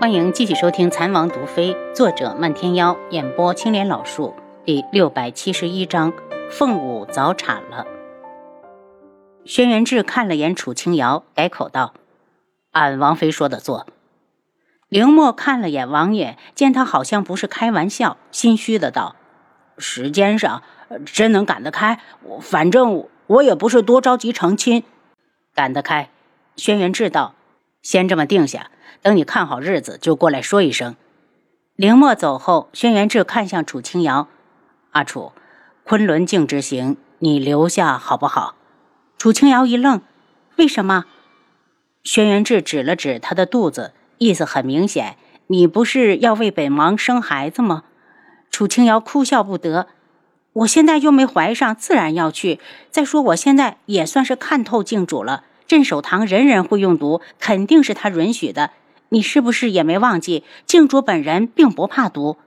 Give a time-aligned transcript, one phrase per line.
[0.00, 4.34] 欢迎继续收听《残王毒妃》，作者漫天妖，演播青莲老树，
[4.64, 6.14] 第六百七十一章：
[6.50, 7.84] 凤舞早产了。
[9.44, 11.92] 轩辕志看了眼楚清瑶，改口道
[12.72, 13.86] ：“按王妃说的做。”
[14.88, 19.16] 凌墨看了眼王爷，见他好像不是开玩笑，心虚的道
[19.76, 20.62] ：“时间上
[21.04, 22.00] 真能赶得开，
[22.40, 24.82] 反正我也不是多着急成亲，
[25.54, 26.08] 赶得开。”
[26.56, 27.34] 轩辕志道
[27.82, 28.70] ：“先这么定下。”
[29.02, 30.96] 等你看好日子，就过来说一声。
[31.76, 34.28] 凌墨走后，轩辕志看向楚清瑶
[34.92, 35.32] ：“阿楚，
[35.84, 38.54] 昆仑镜之行，你留下好不好？”
[39.16, 40.02] 楚清瑶一愣
[40.56, 41.06] ：“为什么？”
[42.04, 45.16] 轩辕志指了指他的肚子，意思很明显
[45.48, 47.84] ：“你不是要为本王生孩子吗？”
[48.50, 49.86] 楚清瑶哭笑不得
[50.52, 52.58] ：“我现在又没怀上，自然要去。
[52.90, 58.72] 再说我现在也算是看透镜主了，镇守堂人人会用毒，肯定是他允许的。”
[59.10, 62.38] 你是不是也没忘记，镜主本人并不怕毒？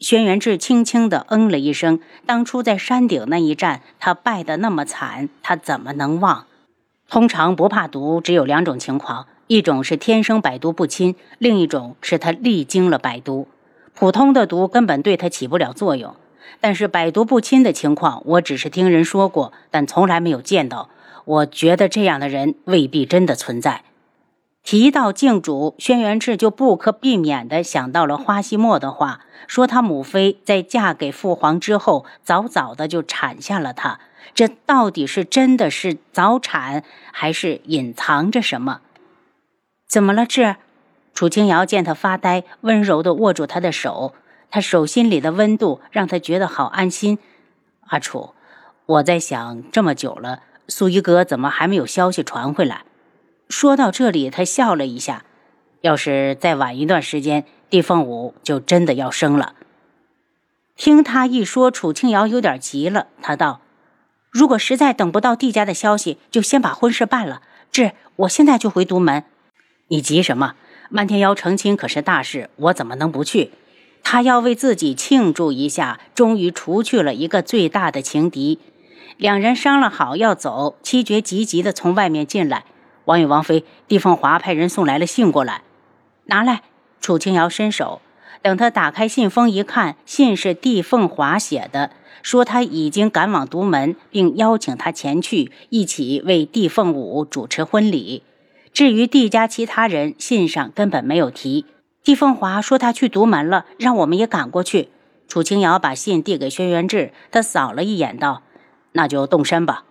[0.00, 2.00] 轩辕志轻轻的嗯了一声。
[2.26, 6.46] 当初在山顶那一战，他败得那么惨，他怎么能忘？
[7.08, 13.46] 通常不怕毒，只有两种情况：一种是天生百毒不侵，另一种是他历经了百毒。
[13.94, 16.16] 普通的毒根本对他起不了作用。
[16.60, 20.88] 但是百毒不侵的情况，我只是听人说过，但从来没有见到。
[21.30, 23.84] 我觉得这样的人未必真的存在。
[24.64, 34.00] 提到镜主，轩辕志就不可避免地想到了花希墨的话，说他母妃在嫁给父皇之后，早早的就产下了他。
[34.34, 38.80] 这到底是真的是早产，还是隐藏着什么？
[39.88, 40.56] 怎么了，志？
[41.14, 44.14] 楚清瑶见他发呆，温柔地握住他的手，
[44.50, 47.18] 他手心里的温度让他觉得好安心。
[47.86, 48.34] 阿楚，
[48.86, 52.84] 我在想，这么久了，苏一哥怎么还没有消息传回来？
[53.48, 55.24] 说到这里，他笑了一下。
[55.80, 59.54] 要是再晚一段时间，帝凤舞就真的要生了。
[60.76, 63.08] 听他一说，楚清瑶有点急了。
[63.20, 63.60] 他道
[64.30, 67.42] ：“如果实在等不到帝家的消息，就先把婚事办了。
[67.72, 69.24] 志，我现在就回独门。
[69.88, 70.54] 你急什么？
[70.88, 73.50] 漫天妖成亲可是大事，我怎么能不去？
[74.04, 78.58] 他要为自己庆祝一下，终于除去了一个最大的情敌。
[79.20, 82.64] 两人商量好要走，七绝急急的从外面进来。
[83.04, 85.60] 王与王妃，帝凤华派人送来了信过来，
[86.24, 86.62] 拿来。
[87.02, 88.00] 楚清瑶伸手，
[88.40, 91.90] 等他打开信封一看，信是帝凤华写的，
[92.22, 98.22] 说他已经赶往独门，并邀请他前去一起为帝凤舞主持婚礼。
[98.72, 101.66] 至于帝家其他人，信上根本没有提。
[102.02, 104.88] 帝凤华说他去独门了，让我们也赶过去。
[105.28, 108.42] 楚清瑶把信递给轩辕志，他扫了一眼，道
[108.92, 109.84] ：“那就动身吧。”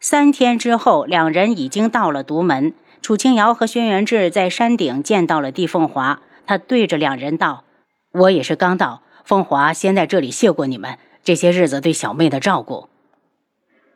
[0.00, 2.74] 三天之后，两人已经到了独门。
[3.00, 7.64] 楚清瑶和轩辕志在山顶见到了帝凤华，他对着两人道
[8.12, 12.88] ：“我也是刚到，凤华先在这里谢过你们这些日子对小妹的照顾。”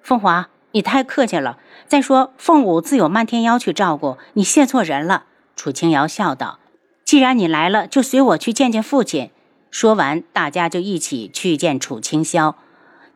[0.02, 1.58] 凤华，你太客气了。
[1.86, 5.24] 再说凤舞自有漫天妖去照顾，你谢错人了。”
[5.56, 6.58] 楚清瑶笑道
[7.04, 9.30] ：“既然你来了，就随我去见见父亲。”
[9.70, 12.54] 说完，大家就一起去见楚清霄。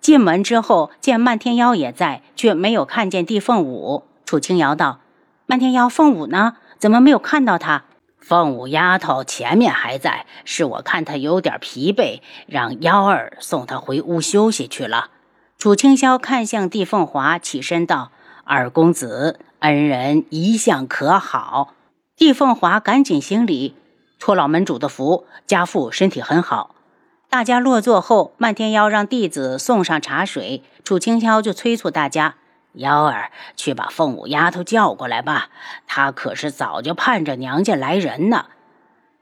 [0.03, 4.03] 进门之后，见漫天妖也在，却没有看见帝凤舞。
[4.27, 4.99] 楚清瑶道
[5.47, 6.57] ：“漫天妖，凤舞呢？
[6.77, 7.85] 怎么没有看到他？”
[8.19, 15.11] 凤舞丫头前面还在，是我看她有点疲惫，让幺儿送她回屋休息去了。
[15.57, 18.11] 楚清霄看向帝凤华，起身道
[18.43, 21.75] ：“二公子，恩人一向可好？”
[22.19, 23.77] 帝凤华赶紧行礼，
[24.19, 26.75] 托老门主的福，家父身体很好。
[27.33, 32.35] 大家落座后，漫天妖让弟子送上茶水，楚清霄就催促大家
[32.77, 35.49] ：“幺儿，去把凤舞丫头叫过来吧，
[35.87, 38.45] 她可是早就盼着娘家来人呢。”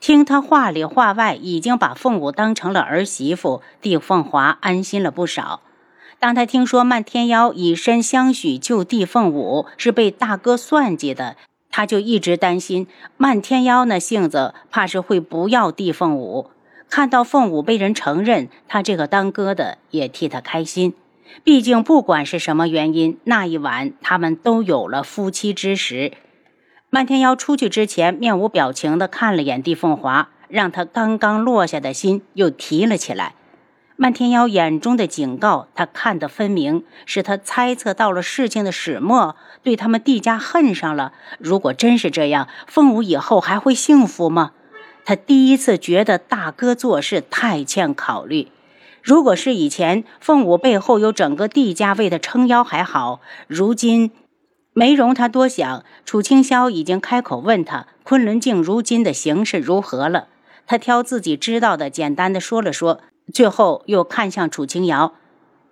[0.00, 5.60] 听他话里话外，已经把凤舞当成了儿媳妇，帝凤华安心了不少。
[6.19, 11.37] 当他听说漫天妖以身相许救帝凤舞是被大哥算计的，
[11.70, 16.50] 他就一直担心漫天妖那性子，怕是会不要帝凤舞。
[16.90, 20.92] 看到凤舞被人承认，他这个当哥的也替他开心。
[21.44, 26.12] 毕竟不管是什么原因，那一晚他们都有了夫妻之实。
[26.90, 33.37] 漫天妖出去之前，面无表情地看了眼帝凤华，让他刚刚落下的心又提了起来。
[33.94, 41.12] 漫天妖眼中的警告，他看得分明，是他猜测到了事情的始末，对他们帝家恨上了。
[41.38, 44.50] 如果真是这样，凤舞以后还会幸福吗？
[45.11, 48.47] 他第一次觉得大哥做事太欠考虑。
[49.03, 54.12] 如果是以前，凤舞背后有整个帝家为他撑腰还好，如今，
[54.73, 60.29] 没容他多想，楚清霄已经开口问他昆仑镜如今的形势如何了。
[60.65, 63.01] 他挑自己知道的，简单的说了说，
[63.35, 65.15] 最后又看向楚清瑶：“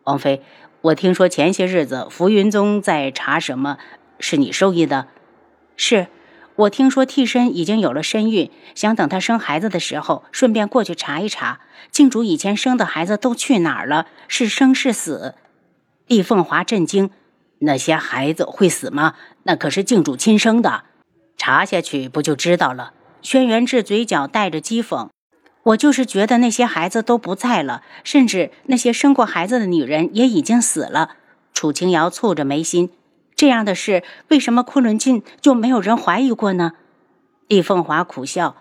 [0.03, 0.43] 王妃，
[0.81, 3.79] 我听说前些日子浮云宗在查什么，
[4.19, 5.07] 是你授意的？
[5.77, 6.09] 是，
[6.59, 11.61] 我听说替身已经有了身孕，想等她生孩子的时候，顺便过去查一查，
[11.93, 15.37] 静主以前生的孩子都去哪儿了，是生是死？”
[16.09, 17.11] 厉凤华震惊。
[17.61, 19.15] 那些孩子会死吗？
[19.45, 20.83] 那可是静主亲生的，
[21.37, 22.93] 查下去不就知道了？
[23.23, 25.09] 轩辕志嘴角带着讥讽
[25.63, 31.17] ：“我就是觉得那些孩子都不在了，甚至那些生过孩子的女人也已经死了。”
[31.55, 32.91] 楚清瑶蹙着眉心
[33.39, 36.73] ：“这样的事，为什么昆仑镜就没有人怀疑过呢？”
[37.47, 38.57] 帝凤华苦笑：“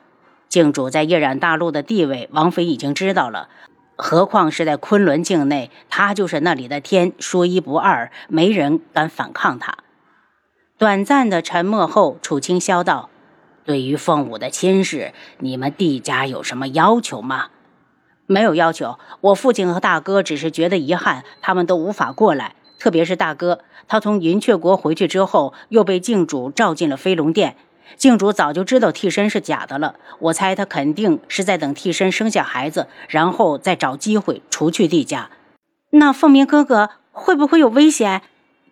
[0.47, 3.49] 镜主在夜染大陆的地位，王妃已经知道了。”
[3.97, 9.79] 何况是在昆仑境内，他就是那里的天，说一不二，没人敢反抗他。
[10.77, 13.09] 短暂的沉默后，楚清霄道
[13.65, 17.47] ：“对于凤舞的亲事，你们帝家有什么要求吗
[18.27, 22.53] ？”“没有要求，我父亲和大哥只是觉得遗憾，他们都无法过来。
[22.79, 27.55] 特别是大哥，他从云雀国回去之后，又被镜主召进了飞龙殿。”
[27.95, 35.29] 镜主早就知道替身是假的了，我猜他肯定是在等替身生下孩子，然后再找机会除去帝家。
[35.91, 38.23] 那凤鸣哥哥会不会有危险？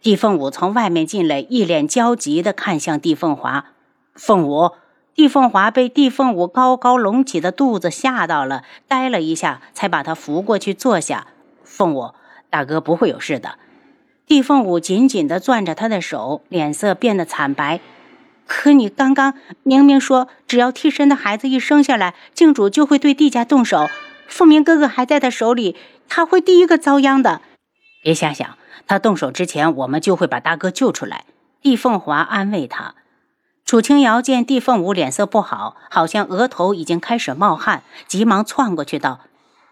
[0.02, 3.68] 帝凤舞从外面进来，一脸焦急地看向帝凤华。
[4.14, 4.72] 凤舞，
[5.16, 11.28] 帝凤华被帝凤舞高高隆起的肚子吓到了，呆了一下，才把他扶过去坐下。
[11.64, 12.12] 凤舞，
[12.50, 13.58] 大哥不会有事的。
[14.28, 17.80] 帝凤舞紧紧地攥着他的手，脸色变得惨白。
[18.48, 23.88] 可你刚刚明明说，只要替身的孩子一生下来，镜主就会对帝家动手。
[24.28, 25.76] 凤鸣哥哥还在他手里，
[26.10, 27.42] 他会第一个遭殃的。
[28.02, 28.58] 别瞎想，
[28.88, 31.26] 他动手之前，我们就会把大哥救出来。
[31.62, 32.96] 帝凤华安慰他。
[33.64, 39.22] 楚清瑶见帝凤舞脸色不好，好像额头已经开始冒汗，急忙窜过去道：“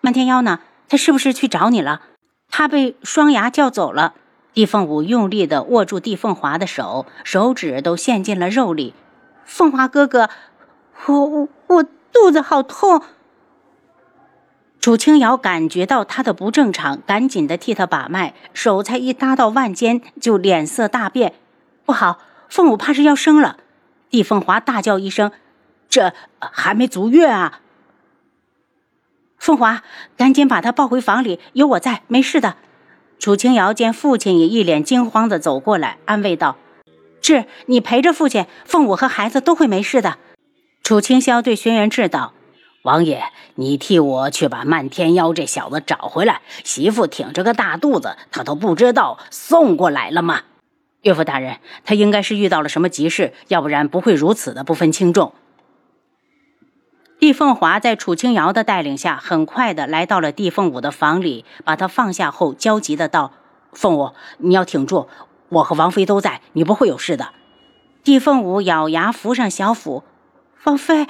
[0.02, 0.60] 漫天妖呢？
[0.90, 2.02] 他是不是去找你了？
[2.50, 4.14] 他被双牙叫走了。”
[4.54, 8.94] 帝凤舞用力地握住帝凤华的手，手指都陷进了肉里。
[9.46, 10.30] 凤华哥哥，
[11.08, 13.02] 我我我肚子好痛。
[14.80, 21.34] 楚清瑶感觉到他的不正常，赶紧的替他把脉，手才一搭到腕间，就脸色大变。
[21.86, 23.58] 不好，凤舞怕是要生了。
[24.10, 25.32] 帝凤华大叫一声
[25.90, 27.62] ：“这还没足月啊！”
[29.40, 29.82] 凤华，
[30.16, 32.58] 赶紧把他抱回房里，有我在，没事的。
[33.24, 36.58] 楚清瑶见父亲也一脸惊慌地走过来，安慰道
[37.24, 40.18] ：“志，你陪着父亲，凤舞和孩子都会没事的。”
[40.84, 42.34] 楚清霄对轩辕志道
[42.84, 43.24] ：“王爷，
[43.56, 46.42] 你替我去把漫天妖这小子找回来。
[46.66, 50.42] 媳妇挺着个大肚子，他都不知道送过来了吗？”
[51.04, 55.34] 岳父大人，他应该是遇到了什么急事，要不然不会如此的不分轻重。
[57.24, 63.32] 帝凤华在楚清瑶的带领下，很快的来到了帝凤舞的房里，把他放下后，焦急的道
[63.72, 65.08] ：“凤舞，你要挺住，
[65.48, 67.30] 我和王妃都在，你不会有事的。”
[68.04, 70.04] 帝凤舞咬牙扶上小腹
[70.66, 71.08] ：“王妃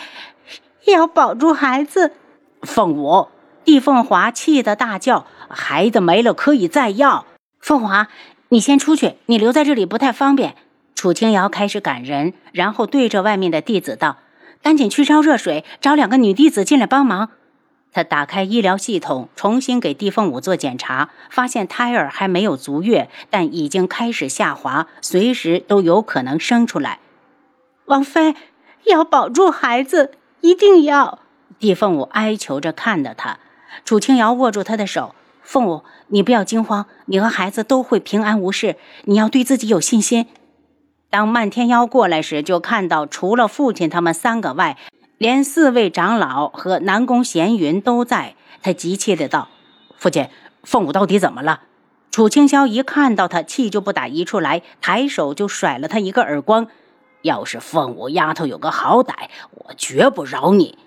[0.85, 2.13] 要保住孩子。”
[2.61, 3.29] 凤舞，
[3.65, 7.25] 帝凤华气得大叫：“孩子没了可以再要。”
[7.59, 8.09] 凤华，
[8.49, 10.55] 你先出去，你留在这里不太方便。
[10.93, 14.17] 楚清瑶开始赶人，然后对着外面的弟子道。
[14.63, 17.29] 赶紧去烧热水，找两个女弟子进来帮忙。
[17.91, 26.99] 他打开医疗系统，重新给帝凤舞做检查，发现胎儿还没有足月，但已经开始下滑，随时都有可能生出来。
[27.85, 28.35] 王妃
[28.85, 31.19] 要保住孩子，一定要！
[31.59, 33.39] 帝凤舞哀求着看着他。
[33.83, 40.27] 楚清瑶握住他的手：“凤舞，你不要惊慌，你和孩子都会平安无事，你要对自己有信心。”
[41.13, 44.79] 当漫天妖过来时，就看到除了父亲他们三个外，
[45.19, 48.33] 连四位长老和南宫闲云都在。
[48.63, 49.47] 他急切的道
[49.95, 50.27] ：“父亲，
[50.63, 51.61] 凤舞到底怎么了？”
[52.09, 56.65] 楚清霄一看到他，气就不打一处来，抬手就甩了他一个耳光。
[57.21, 59.13] 要是凤舞丫头有个好歹，
[59.51, 60.79] 我绝不饶你！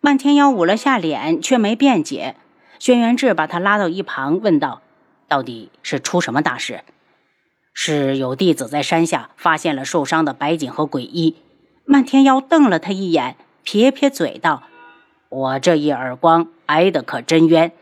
[0.00, 2.36] 漫天妖捂了下脸，却没辩解。
[2.78, 4.80] 轩辕志把他拉到一旁，问道
[5.28, 6.80] ：“到底是出什么大事？”
[7.72, 11.36] 是有弟子在山下发现了受伤的白锦和鬼医。
[11.84, 14.64] 漫天妖瞪了他一眼，撇撇嘴道
[15.28, 17.72] ：“我这一耳光挨得可真冤。”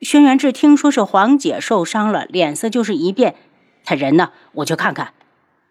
[0.00, 3.34] 轩辕志听说是黄姐受伤了，脸色就是一变。
[3.84, 4.30] 他人呢？
[4.52, 5.12] 我去看看。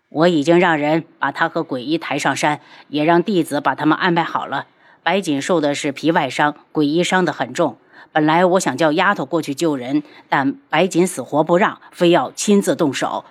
[0.09, 4.67] 我已经让人把他和鬼医抬上山，也让弟子把他们安排好了。
[5.01, 7.77] 白锦受的是皮外伤，鬼医伤得很重。
[8.11, 13.25] 本来我想叫丫头过去救人，但白锦死活不让，非要亲自动手。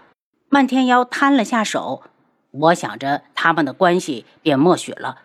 [0.54, 2.02] 漫天妖摊了下手，
[2.50, 5.16] 我想着他们的关系便默许了。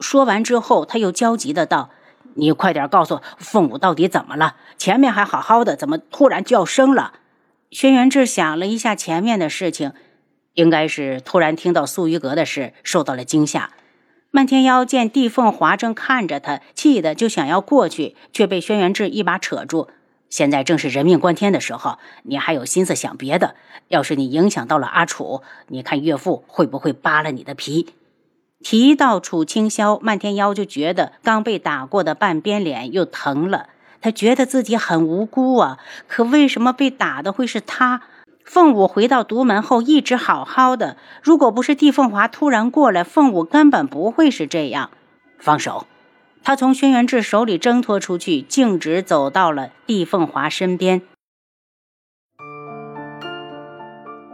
[0.00, 1.90] 说完之后，他又焦急的道
[2.34, 4.56] ：“你快点告诉凤舞到底怎么了？
[4.76, 7.20] 前面还好好的，怎么突然就要生了？”
[7.70, 9.92] 轩辕志想了一下前面的事情，
[10.54, 13.70] 应该是突然听到素玉阁的事，受到了惊吓。
[14.32, 19.88] 漫天妖见帝凤华正看着他，气得就想要过去，却被轩辕志一把扯住。
[20.34, 23.54] 现在正是人命关天的时候，你还有心思想别的？
[23.86, 27.94] 要是你影响到了阿楚，你看岳父会不会扒了你的皮？
[28.60, 33.68] 提到楚清霄，漫天妖就觉得刚被打过的半边脸又疼了。
[34.00, 38.02] 他觉得自己很无辜啊，可为什么被打的会是他？
[38.44, 44.90] 凤舞回到独门后一直好好的，如果不是帝凤华突然过来，凤舞根本不会是这样。
[45.38, 45.86] 放手。
[46.44, 51.00] 他从轩辕志手里挣脱出去，径直走到了帝凤华身边。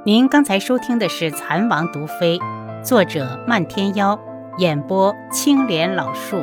[0.05, 2.38] 您刚才收听的是《蚕王毒妃》，
[2.83, 4.19] 作者漫天妖，
[4.59, 6.43] 演播青莲老树。